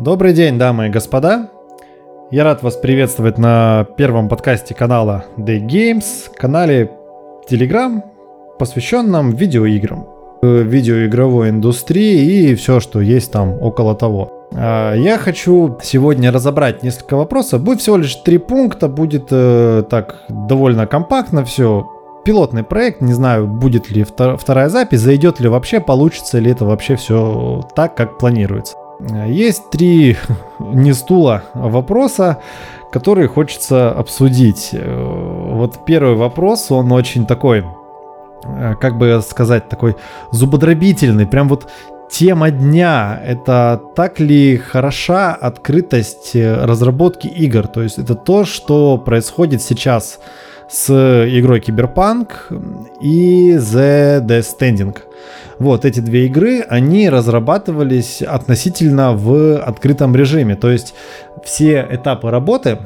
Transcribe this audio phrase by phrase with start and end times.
[0.00, 1.50] Добрый день, дамы и господа.
[2.30, 6.90] Я рад вас приветствовать на первом подкасте канала The Games, канале
[7.46, 8.00] Telegram,
[8.58, 10.08] посвященном видеоиграм,
[10.40, 14.48] видеоигровой индустрии и все, что есть там около того.
[14.54, 17.62] А, я хочу сегодня разобрать несколько вопросов.
[17.62, 21.86] Будет всего лишь три пункта, будет э, так довольно компактно все.
[22.24, 26.96] Пилотный проект, не знаю, будет ли вторая запись, зайдет ли вообще, получится ли это вообще
[26.96, 28.79] все так, как планируется.
[29.26, 30.16] Есть три
[30.58, 32.38] не стула вопроса,
[32.92, 34.70] которые хочется обсудить.
[34.72, 37.64] Э, вот первый вопрос, он очень такой,
[38.44, 39.96] э, как бы сказать, такой
[40.32, 41.68] зубодробительный, прям вот
[42.10, 43.20] тема дня.
[43.24, 47.66] Это так ли хороша открытость э, разработки игр?
[47.68, 50.18] То есть это то, что происходит сейчас
[50.68, 52.48] с игрой Киберпанк
[53.00, 54.96] и The Death Standing.
[55.60, 60.56] Вот эти две игры, они разрабатывались относительно в открытом режиме.
[60.56, 60.94] То есть
[61.44, 62.78] все этапы работы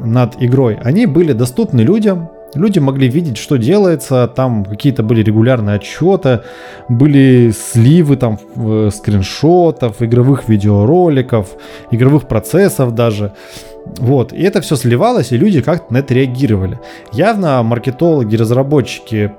[0.00, 5.76] над игрой, они были доступны людям, Люди могли видеть, что делается, там какие-то были регулярные
[5.76, 6.42] отчеты,
[6.86, 8.38] были сливы там
[8.90, 11.48] скриншотов, игровых видеороликов,
[11.90, 13.32] игровых процессов даже.
[13.96, 16.78] Вот, и это все сливалось, и люди как-то на это реагировали.
[17.12, 19.32] Явно маркетологи, разработчики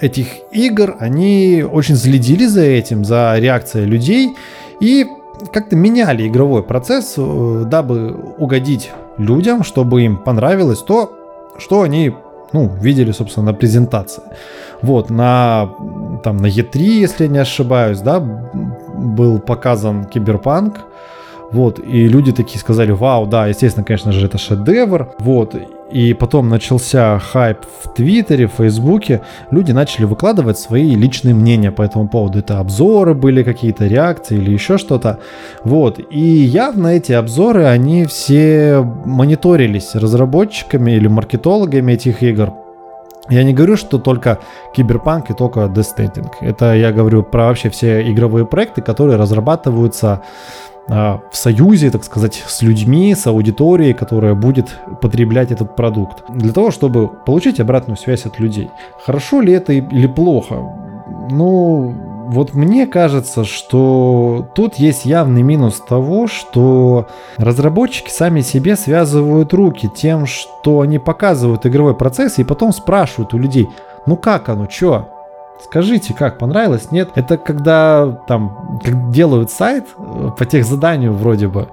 [0.00, 4.36] этих игр, они очень следили за этим, за реакцией людей
[4.80, 5.06] и
[5.52, 11.12] как-то меняли игровой процесс, э, дабы угодить людям, чтобы им понравилось то,
[11.58, 12.14] что они
[12.52, 14.22] ну, видели, собственно, на презентации.
[14.82, 15.70] Вот, на,
[16.22, 20.80] там, на E3, если я не ошибаюсь, да, был показан Киберпанк,
[21.50, 25.54] вот, и люди такие сказали, вау, да, естественно, конечно же, это шедевр, вот,
[25.90, 31.82] и потом начался хайп в Твиттере, в Фейсбуке, люди начали выкладывать свои личные мнения по
[31.82, 35.18] этому поводу, это обзоры были какие-то, реакции или еще что-то,
[35.64, 42.52] вот, и явно эти обзоры, они все мониторились разработчиками или маркетологами этих игр,
[43.28, 44.38] я не говорю, что только
[44.74, 46.30] Киберпанк и только Stranding.
[46.40, 50.22] Это я говорю про вообще все игровые проекты, которые разрабатываются
[50.88, 56.22] в союзе, так сказать, с людьми, с аудиторией, которая будет потреблять этот продукт.
[56.28, 58.70] Для того, чтобы получить обратную связь от людей.
[59.04, 60.54] Хорошо ли это или плохо?
[61.30, 61.94] Ну,
[62.26, 69.88] вот мне кажется, что тут есть явный минус того, что разработчики сами себе связывают руки
[69.88, 73.68] тем, что они показывают игровой процесс и потом спрашивают у людей,
[74.06, 75.08] ну как оно, чё?
[75.64, 76.90] Скажите, как, понравилось?
[76.90, 77.10] Нет?
[77.14, 78.80] Это когда там
[79.10, 81.68] делают сайт э, по тех заданию вроде бы,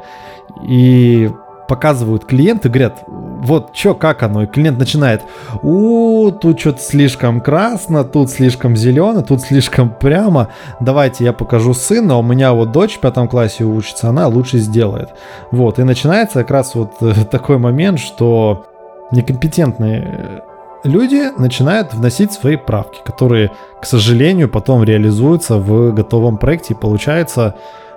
[0.62, 1.32] и
[1.68, 5.24] показывают клиенты, говорят, вот что, как оно, и клиент начинает,
[5.62, 10.50] у, тут что-то слишком красно, тут слишком зелено, тут слишком прямо,
[10.80, 15.10] давайте я покажу сына, у меня вот дочь в пятом классе учится, она лучше сделает.
[15.52, 18.66] Вот, и начинается как раз вот э, такой момент, что
[19.12, 20.44] некомпетентные
[20.84, 23.52] люди начинают вносить свои правки, которые,
[23.82, 27.56] к сожалению, потом реализуются в готовом проекте и получается,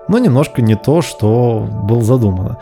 [0.08, 2.58] ну, немножко не то, что было задумано.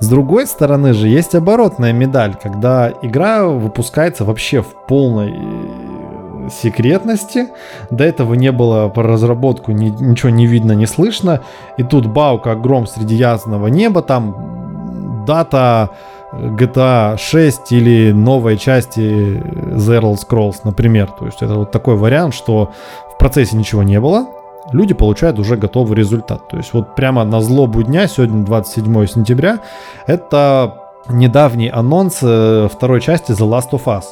[0.00, 7.48] С другой стороны же есть оборотная медаль, когда игра выпускается вообще в полной э, секретности.
[7.90, 11.40] До этого не было про разработку, ни, ничего не видно, не слышно.
[11.78, 15.90] И тут бау, как гром среди ясного неба, там дата
[16.32, 21.10] GTA 6 или новой части The Elder Scrolls, например.
[21.18, 22.72] То есть это вот такой вариант, что
[23.14, 24.26] в процессе ничего не было,
[24.72, 26.48] люди получают уже готовый результат.
[26.48, 29.60] То есть вот прямо на злобу дня, сегодня 27 сентября,
[30.06, 34.04] это недавний анонс э, второй части The Last of Us.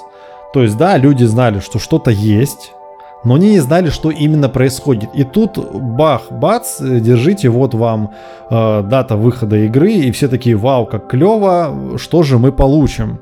[0.52, 2.72] То есть да, люди знали, что что-то есть,
[3.24, 5.10] но они не знали, что именно происходит.
[5.14, 8.10] И тут бах, бац, держите, вот вам
[8.50, 13.20] э, дата выхода игры, и все такие, вау, как клево, что же мы получим?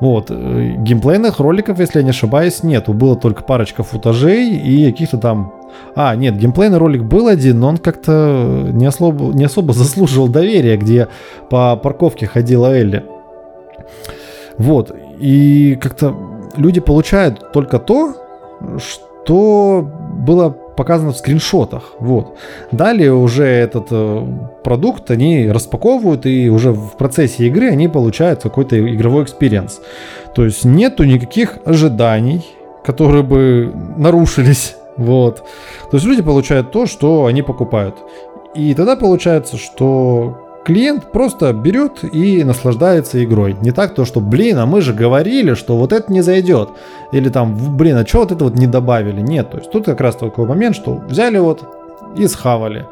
[0.00, 5.18] Вот, э, геймплейных роликов, если я не ошибаюсь, нету, было только парочка футажей и каких-то
[5.18, 5.52] там...
[5.94, 10.76] А, нет, геймплейный ролик был один, но он как-то не особо, не особо заслуживал доверия,
[10.76, 11.08] где
[11.50, 13.04] по парковке ходила Элли.
[14.56, 16.14] Вот, и как-то
[16.56, 18.14] люди получают только то,
[18.78, 19.86] что что
[20.26, 21.92] было показано в скриншотах.
[21.98, 22.38] Вот.
[22.72, 24.26] Далее уже этот э,
[24.64, 29.82] продукт они распаковывают и уже в процессе игры они получают какой-то игровой experience.
[30.34, 32.42] То есть нету никаких ожиданий,
[32.84, 34.74] которые бы нарушились.
[34.98, 35.44] Вот.
[35.92, 37.94] То есть люди получают то, что они покупают.
[38.56, 43.56] И тогда получается, что клиент просто берет и наслаждается игрой.
[43.60, 46.70] Не так то, что, блин, а мы же говорили, что вот это не зайдет.
[47.12, 49.20] Или там, блин, а что вот это вот не добавили?
[49.20, 51.64] Нет, то есть тут как раз такой момент, что взяли вот
[52.16, 52.86] и схавали.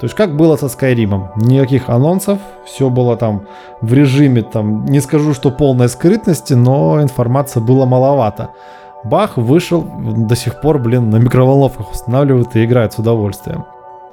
[0.00, 1.30] То есть как было со Скайримом.
[1.36, 3.46] Никаких анонсов, все было там
[3.80, 8.50] в режиме, там, не скажу, что полной скрытности, но информации было маловато.
[9.04, 13.64] Бах, вышел, до сих пор, блин, на микроволновках устанавливают и играют с удовольствием.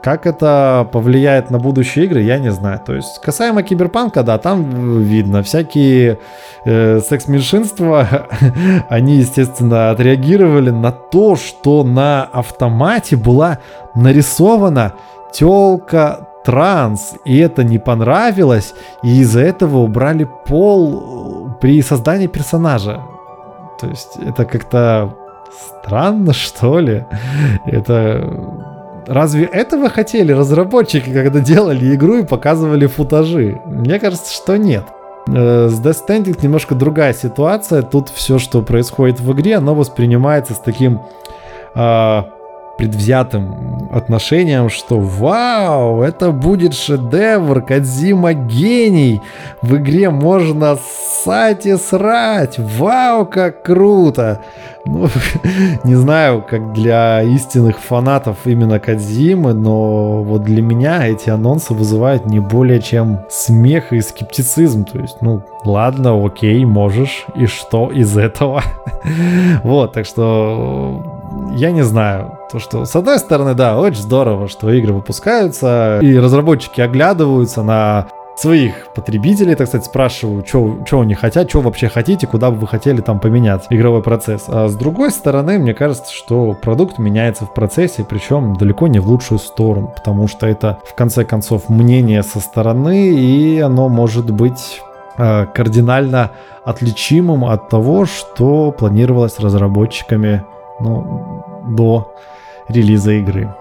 [0.01, 2.79] Как это повлияет на будущие игры, я не знаю.
[2.85, 6.19] То есть касаемо киберпанка, да, там видно всякие
[6.63, 8.27] э, секс-меньшинства,
[8.89, 13.59] они, естественно, отреагировали на то, что на автомате была
[13.93, 14.93] нарисована
[15.33, 18.73] телка транс, и это не понравилось,
[19.03, 23.01] и из-за этого убрали пол при создании персонажа.
[23.79, 25.13] То есть это как-то
[25.83, 27.05] странно, что ли?
[27.65, 28.23] Это
[29.09, 33.59] Разве этого хотели разработчики, когда делали игру и показывали футажи?
[33.65, 34.83] Мне кажется, что нет.
[35.27, 37.81] Э, с Death Stranding немножко другая ситуация.
[37.81, 41.01] Тут все, что происходит в игре, оно воспринимается с таким
[41.73, 42.21] э,
[42.79, 49.21] предвзятым отношением, что вау, это будет шедевр, Кадзима гений,
[49.61, 54.39] в игре можно ссать и срать, вау, как круто.
[54.85, 55.09] Ну,
[55.83, 62.27] не знаю, как для истинных фанатов именно Кадзимы, но вот для меня эти анонсы вызывают
[62.27, 64.85] не более чем смех и скептицизм.
[64.85, 68.63] То есть, ну, ладно, окей, можешь, и что из этого?
[69.63, 71.18] Вот, так что
[71.55, 72.39] я не знаю.
[72.51, 78.07] То, что, с одной стороны, да, очень здорово, что игры выпускаются, и разработчики оглядываются на
[78.39, 83.01] своих потребителей, так сказать, спрашивают, что они хотят, что вообще хотите, куда бы вы хотели
[83.01, 84.45] там поменять игровой процесс.
[84.47, 89.07] А с другой стороны, мне кажется, что продукт меняется в процессе, причем далеко не в
[89.07, 94.81] лучшую сторону, потому что это, в конце концов, мнение со стороны, и оно может быть
[95.17, 96.31] э, кардинально
[96.63, 100.45] отличимым от того, что планировалось разработчиками
[100.79, 102.13] ну, до
[102.67, 103.53] релиза игры.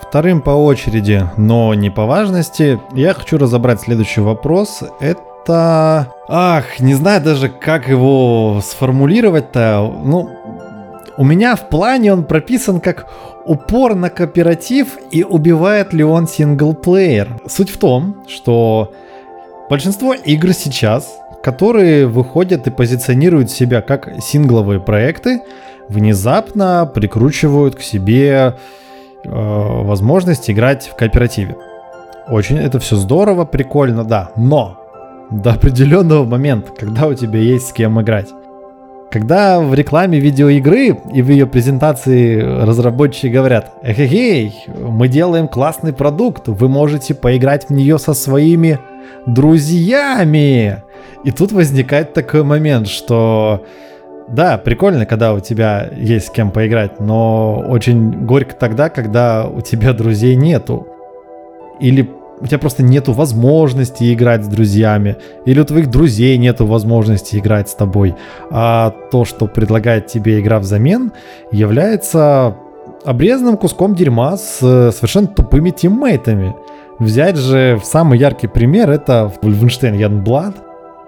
[0.00, 4.82] Вторым по очереди, но не по важности, я хочу разобрать следующий вопрос.
[5.00, 6.08] Это...
[6.28, 9.90] Ах, не знаю даже, как его сформулировать-то.
[10.04, 10.28] Ну,
[11.16, 13.06] у меня в плане он прописан как
[13.46, 17.40] упор на кооператив и убивает ли он синглплеер.
[17.48, 18.92] Суть в том, что
[19.68, 25.40] большинство игр сейчас которые выходят и позиционируют себя как сингловые проекты,
[25.88, 28.54] внезапно прикручивают к себе
[29.24, 31.56] э, возможность играть в кооперативе.
[32.28, 34.78] Очень это все здорово, прикольно, да, но
[35.30, 38.28] до определенного момента, когда у тебя есть с кем играть.
[39.10, 46.48] Когда в рекламе видеоигры и в ее презентации разработчики говорят, эй, мы делаем классный продукт,
[46.48, 48.78] вы можете поиграть в нее со своими
[49.26, 50.82] друзьями.
[51.24, 53.64] И тут возникает такой момент, что
[54.28, 59.60] да, прикольно, когда у тебя есть с кем поиграть, но очень горько тогда, когда у
[59.60, 60.86] тебя друзей нету.
[61.80, 62.08] Или
[62.40, 67.68] у тебя просто нету возможности играть с друзьями, или у твоих друзей нету возможности играть
[67.68, 68.16] с тобой,
[68.50, 71.12] а то, что предлагает тебе игра взамен,
[71.52, 72.56] является
[73.04, 76.54] обрезанным куском дерьма с совершенно тупыми тиммейтами.
[76.98, 80.54] Взять же самый яркий пример это Wolfenstein Youngblood.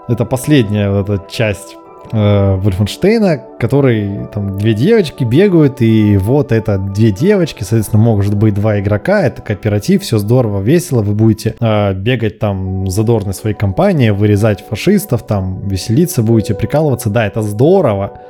[0.08, 1.76] Это последняя вот эта часть
[2.12, 8.54] э, Вольфенштейна, который там две девочки бегают, и вот это две девочки, соответственно, может быть
[8.54, 14.11] два игрока, это кооператив, все здорово, весело, вы будете э, бегать там задорной своей компании,
[14.11, 18.20] вырезать фашистов, там веселиться будете, прикалываться, да, это здорово,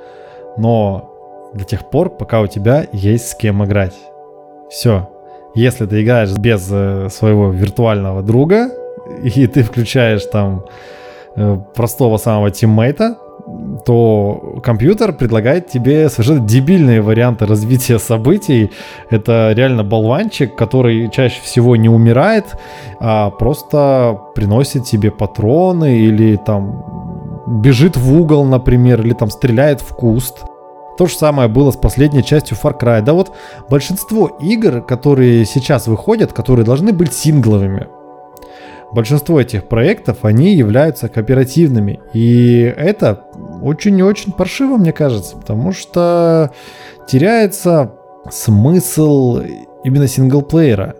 [0.56, 3.94] но до тех пор, пока у тебя есть с кем играть.
[4.70, 5.08] Все.
[5.54, 8.70] Если ты играешь без э, своего виртуального друга,
[9.22, 10.64] и ты включаешь там
[11.36, 13.16] Э, простого самого тиммейта,
[13.84, 18.70] то компьютер предлагает тебе совершенно дебильные варианты развития событий.
[19.10, 22.44] Это реально болванчик, который чаще всего не умирает,
[23.00, 26.84] а просто приносит тебе патроны или там
[27.62, 30.44] бежит в угол, например, или там стреляет в куст.
[30.96, 33.02] То же самое было с последней частью Far Cry.
[33.02, 33.32] Да вот
[33.68, 37.88] большинство игр, которые сейчас выходят, которые должны быть сингловыми,
[38.92, 42.00] большинство этих проектов, они являются кооперативными.
[42.12, 43.24] И это
[43.62, 46.52] очень-очень паршиво, мне кажется, потому что
[47.08, 47.92] теряется
[48.30, 49.40] смысл
[49.82, 50.94] именно синглплеера.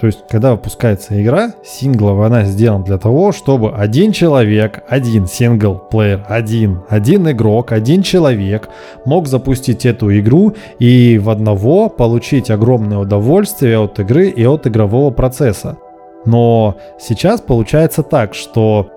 [0.00, 6.24] То есть, когда выпускается игра, сингловая, она сделана для того, чтобы один человек, один синглплеер,
[6.28, 8.68] один, один игрок, один человек
[9.06, 15.10] мог запустить эту игру и в одного получить огромное удовольствие от игры и от игрового
[15.10, 15.78] процесса.
[16.26, 18.90] Но сейчас получается так, что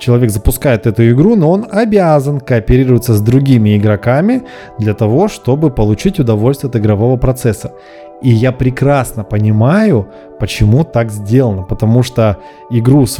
[0.00, 4.42] человек запускает эту игру, но он обязан кооперироваться с другими игроками
[4.78, 7.72] для того, чтобы получить удовольствие от игрового процесса.
[8.22, 10.08] И я прекрасно понимаю,
[10.38, 11.62] почему так сделано.
[11.62, 12.36] Потому что
[12.70, 13.18] игру с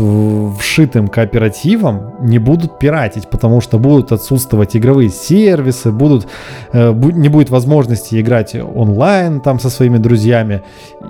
[0.59, 6.29] вшитым кооперативом не будут пиратить, потому что будут отсутствовать игровые сервисы, будут,
[6.73, 10.63] э, не будет возможности играть онлайн там со своими друзьями.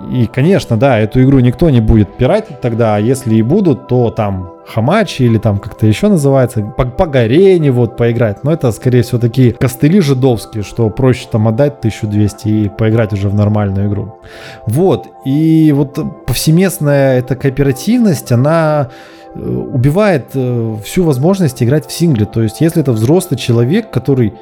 [0.09, 4.09] И, конечно, да, эту игру никто не будет пиратить тогда, а если и будут, то
[4.09, 8.43] там хамачи или там как-то еще называется, по, по горене вот поиграть.
[8.43, 13.29] Но это, скорее всего, такие костыли жидовские, что проще там отдать 1200 и поиграть уже
[13.29, 14.19] в нормальную игру.
[14.65, 18.89] Вот, и вот повсеместная эта кооперативность, она
[19.35, 22.25] э, убивает э, всю возможность играть в сингле.
[22.25, 24.33] То есть, если это взрослый человек, который,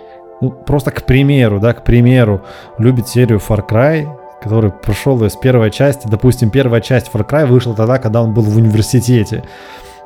[0.41, 2.41] ну, просто к примеру, да, к примеру,
[2.77, 7.75] любит серию Far Cry, который прошел с первой части, допустим, первая часть Far Cry вышла
[7.75, 9.43] тогда, когда он был в университете.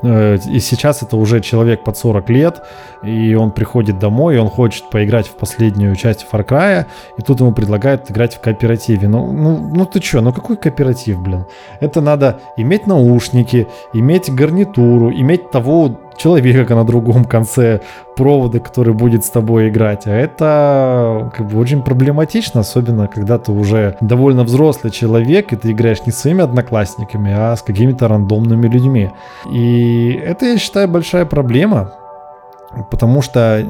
[0.03, 2.61] Э, и сейчас это уже человек под 40 лет,
[3.03, 6.85] и он приходит домой, и он хочет поиграть в последнюю часть Far Cry,
[7.17, 9.07] и тут ему предлагают играть в кооперативе.
[9.07, 11.45] Ну, ну, ну ты чё, ну какой кооператив, блин?
[11.79, 17.81] Это надо иметь наушники, иметь гарнитуру, иметь того человека на другом конце
[18.15, 20.07] провода, который будет с тобой играть.
[20.07, 25.71] А это как бы очень проблематично, особенно когда ты уже довольно взрослый человек, и ты
[25.71, 29.11] играешь не с своими одноклассниками, а с какими-то рандомными людьми.
[29.51, 31.91] И это, я считаю, большая проблема,
[32.89, 33.65] потому что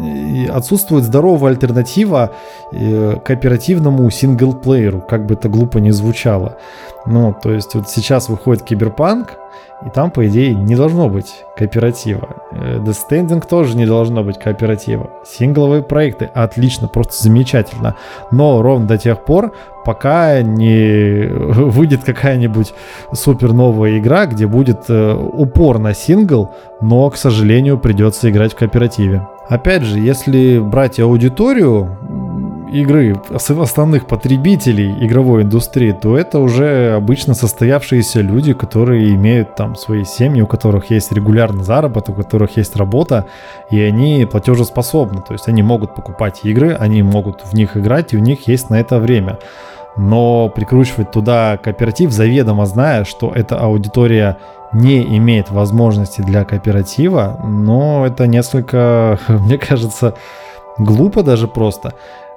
[0.50, 2.32] отсутствует здоровая альтернатива
[2.72, 6.58] э, кооперативному синглплееру, как бы это глупо не звучало.
[7.06, 9.38] Ну, то есть вот сейчас выходит Киберпанк,
[9.86, 12.30] и там, по идее, не должно быть кооператива.
[12.52, 15.10] Э, The Standing тоже не должно быть кооператива.
[15.26, 17.96] Сингловые проекты отлично, просто замечательно.
[18.32, 22.74] Но ровно до тех пор, пока не выйдет какая-нибудь
[23.12, 28.58] супер новая игра, где будет э, упор на сингл, но, к сожалению, придется играть в
[28.58, 29.28] кооперативе.
[29.50, 31.98] Опять же, если брать аудиторию,
[32.74, 40.04] игры, основных потребителей игровой индустрии, то это уже обычно состоявшиеся люди, которые имеют там свои
[40.04, 43.26] семьи, у которых есть регулярный заработок, у которых есть работа,
[43.70, 45.22] и они платежеспособны.
[45.22, 48.70] То есть они могут покупать игры, они могут в них играть, и у них есть
[48.70, 49.38] на это время.
[49.96, 54.38] Но прикручивать туда кооператив, заведомо зная, что эта аудитория
[54.74, 60.16] не имеет возможности для кооператива, но это несколько, мне кажется,
[60.78, 61.94] глупо даже просто.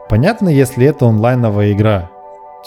[0.08, 2.10] Понятно, если это онлайновая игра,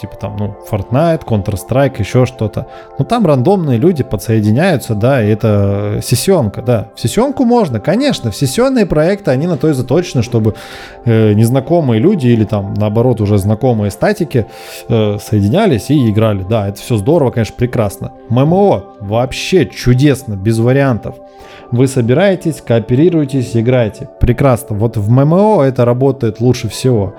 [0.00, 2.66] типа там, ну, Fortnite, Counter-Strike, еще что-то.
[2.98, 6.88] Но там рандомные люди подсоединяются, да, и это сессионка, да.
[6.94, 10.54] В сессионку можно, конечно, в сессионные проекты, они на то и заточены, чтобы
[11.04, 14.46] э, незнакомые люди или там, наоборот, уже знакомые статики
[14.88, 16.44] э, соединялись и играли.
[16.48, 18.12] Да, это все здорово, конечно, прекрасно.
[18.30, 21.16] ММО вообще чудесно, без вариантов.
[21.70, 24.08] Вы собираетесь, кооперируетесь, играете.
[24.18, 24.76] Прекрасно.
[24.76, 27.14] Вот в ММО это работает лучше всего.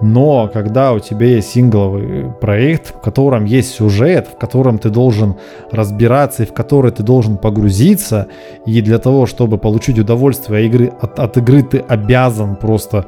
[0.00, 5.36] Но когда у тебя есть сингловый проект, в котором есть сюжет, в котором ты должен
[5.70, 8.26] разбираться и в который ты должен погрузиться,
[8.66, 13.06] и для того, чтобы получить удовольствие игры, от, от игры ты обязан просто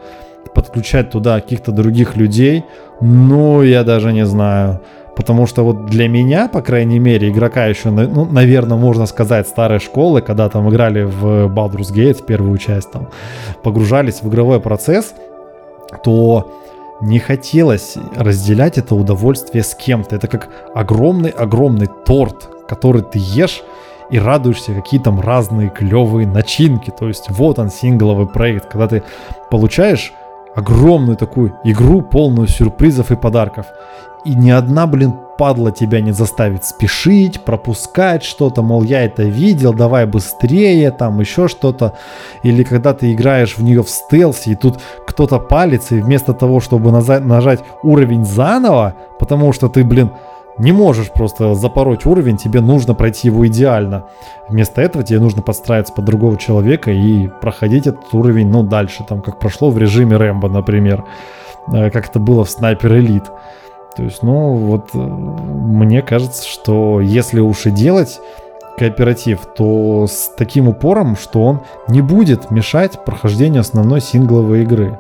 [0.55, 2.65] подключать туда каких-то других людей,
[3.01, 4.81] ну, я даже не знаю.
[5.17, 9.79] Потому что вот для меня, по крайней мере, игрока еще, ну, наверное, можно сказать, старой
[9.79, 13.09] школы, когда там играли в Baldur's Gate, первую часть, там,
[13.63, 15.15] погружались в игровой процесс,
[16.03, 16.53] то
[17.05, 20.17] не хотелось разделять это удовольствие с кем-то.
[20.17, 23.63] Это как огромный-огромный торт, который ты ешь
[24.11, 26.91] и радуешься, какие там разные клевые начинки.
[26.91, 29.03] То есть вот он, сингловый проект, когда ты
[29.51, 30.13] получаешь
[30.55, 33.67] огромную такую игру, полную сюрпризов и подарков.
[34.25, 39.73] И ни одна, блин, падла тебя не заставит спешить, пропускать что-то, мол, я это видел,
[39.73, 41.95] давай быстрее, там еще что-то.
[42.43, 46.61] Или когда ты играешь в нее в стелсе, и тут кто-то палится, и вместо того,
[46.61, 50.11] чтобы нажать уровень заново, потому что ты, блин,
[50.59, 54.05] не можешь просто запороть уровень, тебе нужно пройти его идеально.
[54.49, 59.21] Вместо этого тебе нужно подстраиваться под другого человека и проходить этот уровень, ну, дальше, там,
[59.21, 61.05] как прошло в режиме Рэмбо, например,
[61.73, 63.25] э, как это было в Снайпер Элит.
[63.97, 68.21] То есть, ну, вот э, мне кажется, что если уж и делать
[68.77, 74.99] кооператив, то с таким упором, что он не будет мешать прохождению основной сингловой игры.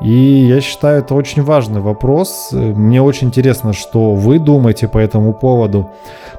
[0.00, 2.50] И я считаю, это очень важный вопрос.
[2.52, 5.90] Мне очень интересно, что вы думаете по этому поводу.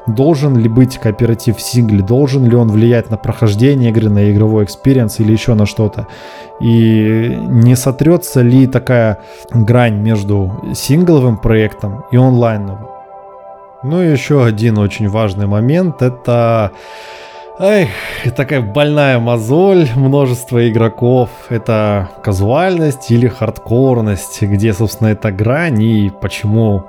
[0.07, 2.01] Должен ли быть кооператив в сингле?
[2.01, 6.07] Должен ли он влиять на прохождение игры, на игровой experience или еще на что-то?
[6.59, 9.19] И не сотрется ли такая
[9.51, 12.87] грань между сингловым проектом и онлайновым?
[13.83, 16.71] Ну и еще один очень важный момент– это
[17.59, 17.89] Эх,
[18.35, 21.29] такая больная мозоль, множество игроков.
[21.49, 26.83] Это казуальность или хардкорность, где, собственно, эта грань и почему,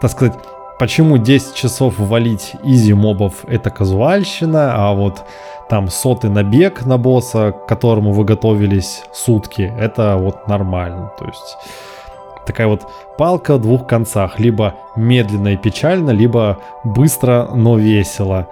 [0.00, 0.34] так сказать,
[0.78, 5.24] почему 10 часов валить изи мобов это казуальщина, а вот
[5.68, 11.12] там сотый набег на босса, к которому вы готовились сутки, это вот нормально.
[11.18, 11.58] То есть
[12.46, 12.82] такая вот
[13.18, 14.38] палка в двух концах.
[14.38, 18.48] Либо медленно и печально, либо быстро, но весело.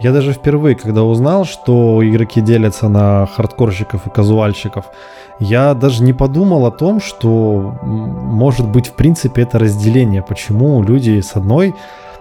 [0.00, 4.84] Я даже впервые, когда узнал, что игроки делятся на хардкорщиков и казуальщиков,
[5.40, 10.22] я даже не подумал о том, что может быть в принципе это разделение.
[10.22, 11.74] Почему люди с одной,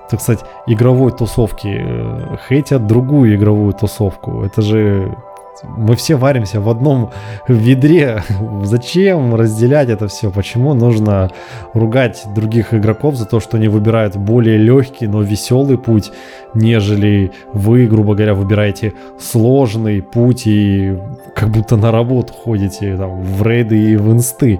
[0.10, 4.44] так сказать, игровой тусовки э, хейтят другую игровую тусовку.
[4.44, 5.16] Это же
[5.64, 7.12] мы все варимся в одном
[7.48, 8.24] ведре.
[8.64, 10.32] Зачем разделять это все?
[10.32, 11.32] Почему нужно
[11.74, 16.12] ругать других игроков за то, что они выбирают более легкий, но веселый путь,
[16.54, 20.98] нежели вы, грубо говоря, выбираете сложный путь и
[21.36, 24.60] как будто на работу ходите там, в рейды и в инсты.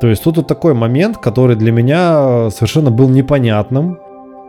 [0.00, 3.98] То есть тут вот такой момент, который для меня совершенно был непонятным.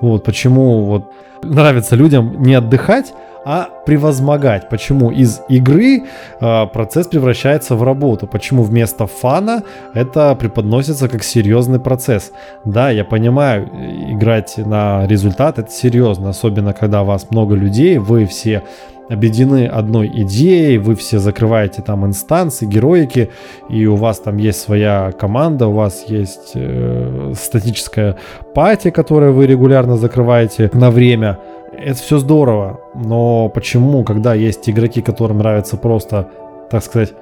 [0.02, 1.12] Вот почему вот
[1.44, 3.14] нравится людям не отдыхать,
[3.50, 4.68] а превозмогать.
[4.68, 6.04] Почему из игры
[6.42, 8.28] э, процесс превращается в работу?
[8.28, 9.64] Почему вместо фана
[9.94, 12.34] это преподносится как серьезный процесс?
[12.66, 13.70] Да, я понимаю,
[14.12, 18.64] играть на результат это серьезно, особенно когда вас много людей, вы все
[19.10, 23.30] объединены одной идеей, вы все закрываете там инстанции, героики,
[23.70, 28.18] и у вас там есть своя команда, у вас есть э, статическая
[28.54, 31.40] пати, которую вы регулярно закрываете на время
[31.78, 36.30] это все здорово, но почему, когда есть игроки, которым нравится просто,
[36.70, 37.14] так сказать,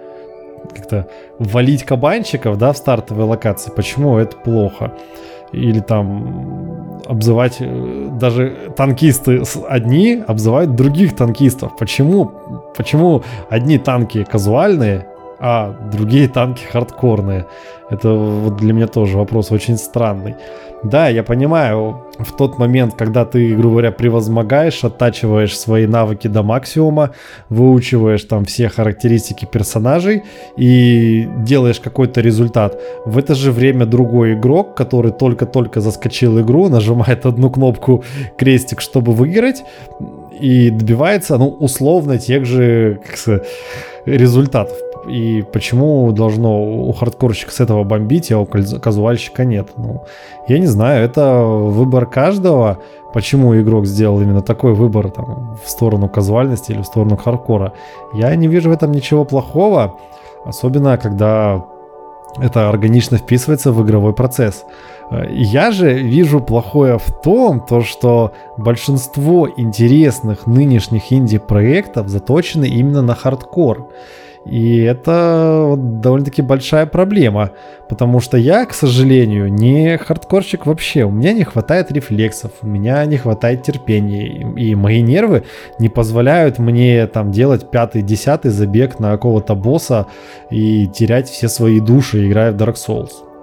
[0.74, 1.08] как-то
[1.40, 4.94] валить кабанчиков, да, в стартовой локации, почему это плохо?
[5.52, 11.78] Или там обзывать э, даже танкисты одни обзывают других танкистов.
[11.78, 12.32] Почему?
[12.76, 15.08] Почему одни танки казуальные,
[15.40, 17.46] а другие танки хардкорные?
[17.90, 20.36] Это вот для меня тоже вопрос очень странный.
[20.84, 26.44] Да, я понимаю, в тот момент, когда ты, грубо говоря, превозмогаешь, оттачиваешь свои навыки до
[26.44, 27.12] максимума,
[27.50, 30.24] выучиваешь там все характеристики персонажей
[30.58, 32.80] и делаешь какой-то результат.
[33.06, 38.04] В это же время другой игрок, который только-только заскочил игру, нажимает одну кнопку
[38.38, 39.64] крестик, чтобы выиграть,
[40.40, 43.48] и добивается, ну, условно тех же как сказать,
[44.06, 44.78] результатов.
[45.08, 49.70] И почему должно у хардкорщика с этого бомбить, а у казуальщика нет?
[49.78, 50.04] Ну,
[50.48, 52.80] я не знаю, это выбор каждого.
[53.14, 57.74] Почему игрок сделал именно такой выбор там, в сторону казуальности или в сторону хардкора?
[58.14, 59.98] Я не вижу в этом ничего плохого,
[60.44, 61.66] особенно когда
[62.40, 64.66] это органично вписывается в игровой процесс.
[65.30, 73.16] Я же вижу плохое в том, то, что большинство интересных нынешних инди-проектов заточены именно на
[73.16, 73.88] хардкор.
[74.46, 77.52] И это довольно-таки большая проблема,
[77.90, 81.04] потому что я, к сожалению, не хардкорщик вообще.
[81.04, 85.44] У меня не хватает рефлексов, у меня не хватает терпения, и мои нервы
[85.80, 90.06] не позволяют мне там делать пятый, десятый забег на какого-то босса
[90.52, 93.35] и терять все свои души, играя в Dark Souls.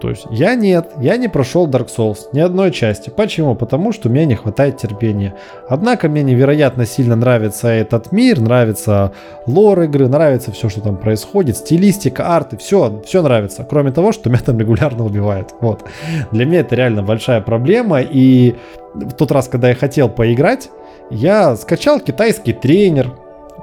[0.00, 3.10] То есть я нет, я не прошел Dark Souls ни одной части.
[3.10, 3.54] Почему?
[3.54, 5.34] Потому что мне не хватает терпения.
[5.68, 9.12] Однако мне невероятно сильно нравится этот мир, нравится
[9.46, 13.66] лор игры, нравится все, что там происходит, стилистика, арты, все, все нравится.
[13.68, 15.54] Кроме того, что меня там регулярно убивают.
[15.60, 15.84] Вот.
[16.32, 18.00] Для меня это реально большая проблема.
[18.00, 18.54] И
[18.94, 20.70] в тот раз, когда я хотел поиграть,
[21.10, 23.12] я скачал китайский тренер,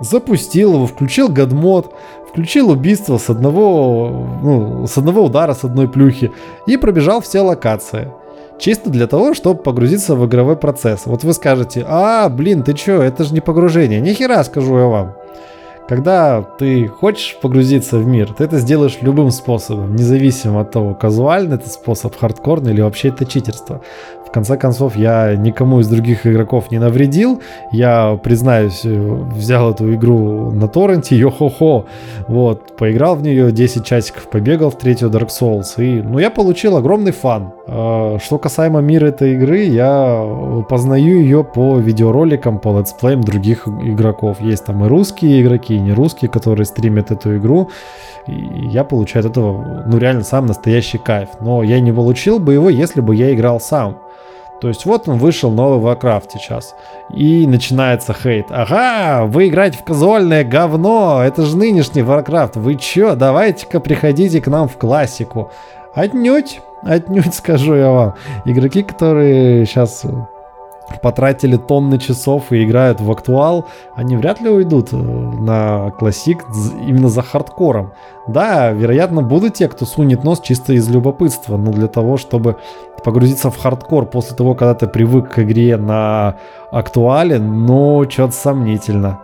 [0.01, 1.93] запустил его, включил гадмод,
[2.29, 6.31] включил убийство с одного, ну, с одного удара, с одной плюхи
[6.67, 8.11] и пробежал все локации.
[8.59, 11.05] Чисто для того, чтобы погрузиться в игровой процесс.
[11.05, 14.01] Вот вы скажете, а, блин, ты чё, это же не погружение.
[14.01, 15.16] Нихера скажу я вам.
[15.87, 21.55] Когда ты хочешь погрузиться в мир, ты это сделаешь любым способом, независимо от того, казуальный
[21.55, 23.81] это способ, хардкорный или вообще это читерство.
[24.27, 27.41] В конце концов, я никому из других игроков не навредил.
[27.71, 31.85] Я, признаюсь, взял эту игру на торренте, йо-хо-хо.
[32.27, 35.81] Вот, поиграл в нее 10 часиков, побегал в третью Dark Souls.
[35.81, 37.53] И, ну, я получил огромный фан.
[37.67, 40.21] А, что касаемо мира этой игры, я
[40.67, 44.41] познаю ее по видеороликам, по летсплеям других игроков.
[44.41, 47.69] Есть там и русские игроки, не русские, которые стримят эту игру.
[48.27, 51.29] И я получаю от этого, ну, реально сам настоящий кайф.
[51.39, 53.99] Но я не получил бы его, если бы я играл сам.
[54.59, 56.75] То есть вот он вышел новый Warcraft сейчас.
[57.09, 58.47] И начинается хейт.
[58.49, 61.21] Ага, вы играете в казуальное говно.
[61.23, 62.59] Это же нынешний Warcraft.
[62.59, 63.15] Вы чё?
[63.15, 65.51] Давайте-ка приходите к нам в классику.
[65.93, 68.15] Отнюдь, отнюдь скажу я вам.
[68.45, 70.05] Игроки, которые сейчас
[71.01, 76.45] потратили тонны часов и играют в актуал, они вряд ли уйдут э, на классик
[76.81, 77.93] именно за хардкором.
[78.27, 82.57] Да, вероятно, будут те, кто сунет нос чисто из любопытства, но для того, чтобы
[83.03, 86.37] погрузиться в хардкор после того, когда ты привык к игре на
[86.71, 89.19] актуале, ну, что-то сомнительно.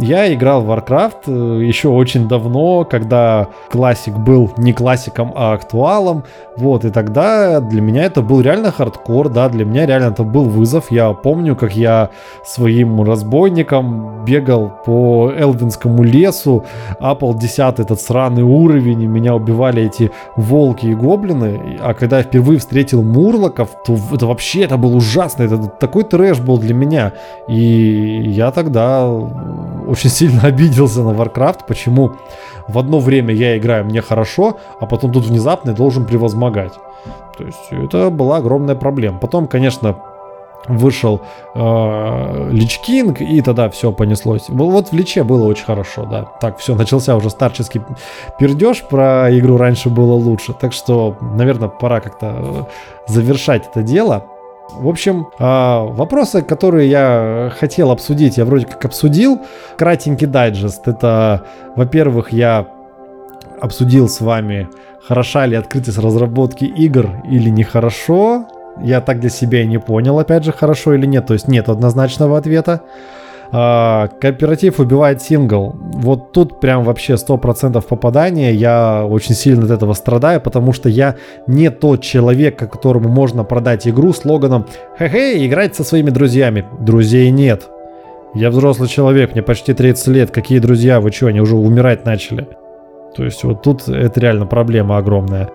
[0.00, 6.22] Я играл в Warcraft э, еще очень давно, когда классик был не классиком, а актуалом.
[6.56, 10.44] Вот, и тогда для меня это был реально хардкор, да, для меня реально это был
[10.44, 10.92] вызов.
[10.92, 12.10] Я помню, как я
[12.44, 16.64] своим разбойником бегал по Элвинскому лесу,
[17.00, 21.78] апал 10 этот сраный уровень, и меня убивали эти волки и гоблины.
[21.80, 26.38] А когда я впервые встретил мурлоков, то это вообще это был ужасно, это такой трэш
[26.38, 27.14] был для меня.
[27.48, 29.08] И я тогда
[29.88, 32.12] очень сильно обиделся на Warcraft, почему
[32.68, 36.74] в одно время я играю, мне хорошо, а потом тут внезапно я должен превозмогать.
[37.36, 39.18] То есть это была огромная проблема.
[39.18, 39.96] Потом, конечно,
[40.66, 41.20] вышел
[41.54, 44.48] э, Лич Кинг, и тогда все понеслось.
[44.48, 46.24] Вот в Личе было очень хорошо, да.
[46.40, 47.80] Так, все, начался уже старческий
[48.38, 50.52] пердеж, про игру раньше было лучше.
[50.52, 54.24] Так что, наверное, пора как-то э, завершать это дело.
[54.72, 59.40] В общем, а, вопросы, которые я хотел обсудить, я вроде как обсудил.
[59.76, 60.86] Кратенький дайджест.
[60.86, 62.66] Это, во-первых, я
[63.60, 64.68] обсудил с вами,
[65.02, 68.46] хороша ли открытость разработки игр или нехорошо.
[68.80, 71.26] Я так для себя и не понял, опять же, хорошо или нет.
[71.26, 72.82] То есть нет однозначного ответа.
[73.50, 75.74] А, кооператив убивает сингл.
[75.76, 78.52] Вот тут прям вообще 100% попадания.
[78.52, 83.88] Я очень сильно от этого страдаю, потому что я не тот человек, которому можно продать
[83.88, 84.66] игру слоганом
[84.98, 86.66] «Хе-хе, играть со своими друзьями».
[86.80, 87.68] Друзей нет.
[88.34, 90.30] Я взрослый человек, мне почти 30 лет.
[90.30, 91.00] Какие друзья?
[91.00, 92.46] Вы что, они уже умирать начали?
[93.16, 95.48] То есть вот тут это реально проблема огромная.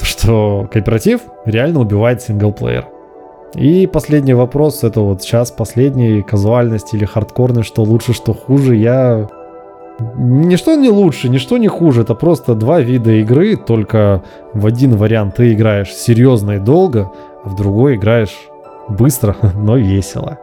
[0.00, 2.86] Что кооператив реально убивает синглплеер.
[3.54, 9.28] И последний вопрос, это вот сейчас последний, казуальность или хардкорный, что лучше, что хуже, я...
[10.16, 14.22] Ничто не лучше, ничто не хуже, это просто два вида игры, только
[14.54, 17.12] в один вариант ты играешь серьезно и долго,
[17.44, 18.36] а в другой играешь
[18.88, 20.38] быстро, но весело.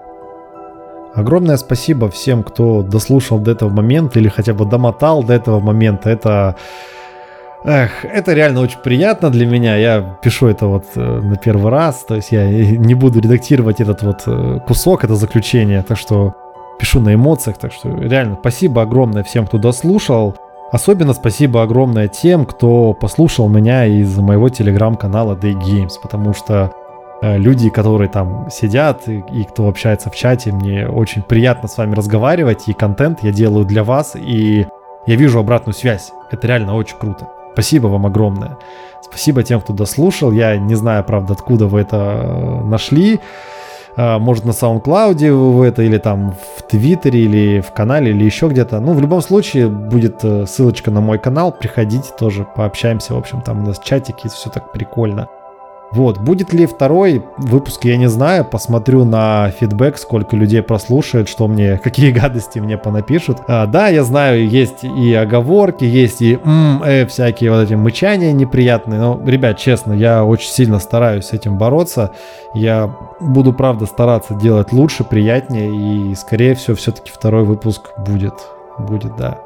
[1.15, 6.10] Огромное спасибо всем, кто дослушал до этого момента или хотя бы домотал до этого момента.
[6.10, 6.56] Это
[7.63, 9.76] Эх, это реально очень приятно для меня.
[9.76, 14.02] Я пишу это вот э, на первый раз, то есть я не буду редактировать этот
[14.02, 16.34] вот э, кусок, это заключение, так что
[16.80, 20.36] пишу на эмоциях, так что реально спасибо огромное всем, кто дослушал.
[20.72, 26.72] Особенно спасибо огромное тем, кто послушал меня из моего телеграм-канала Day Games, потому что
[27.22, 31.78] э, люди, которые там сидят и, и кто общается в чате, мне очень приятно с
[31.78, 34.65] вами разговаривать, и контент я делаю для вас, и
[35.08, 36.12] я вижу обратную связь.
[36.32, 37.28] Это реально очень круто.
[37.54, 38.58] Спасибо вам огромное.
[39.02, 40.32] Спасибо тем, кто дослушал.
[40.32, 43.20] Я не знаю, правда, откуда вы это э, нашли.
[43.96, 48.48] А, может, на SoundCloud вы это, или там в Твиттере, или в канале, или еще
[48.48, 48.80] где-то.
[48.80, 51.52] Ну, в любом случае, будет э, ссылочка на мой канал.
[51.52, 53.14] Приходите тоже, пообщаемся.
[53.14, 55.28] В общем, там у нас чатики, все так прикольно.
[55.91, 61.47] Вот, будет ли второй выпуск, я не знаю, посмотрю на фидбэк, сколько людей прослушает, что
[61.47, 63.39] мне, какие гадости мне понапишут.
[63.47, 68.32] А, да, я знаю, есть и оговорки, есть и м, э, всякие вот эти мычания
[68.32, 72.12] неприятные, но, ребят, честно, я очень сильно стараюсь с этим бороться,
[72.54, 78.36] я буду, правда, стараться делать лучше, приятнее, и, скорее всего, все-таки второй выпуск будет,
[78.78, 79.39] будет, да.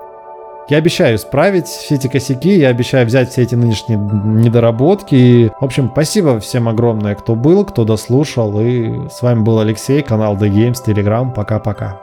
[0.70, 5.52] Я обещаю исправить все эти косяки, я обещаю взять все эти нынешние недоработки.
[5.60, 8.60] В общем, спасибо всем огромное, кто был, кто дослушал.
[8.62, 11.34] И с вами был Алексей, канал The Games, Telegram.
[11.34, 12.00] Пока-пока.